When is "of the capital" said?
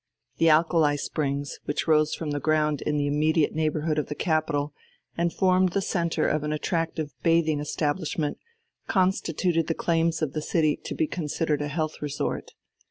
3.99-4.73